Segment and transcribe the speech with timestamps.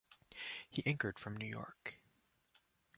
[0.67, 1.99] He anchored from New York.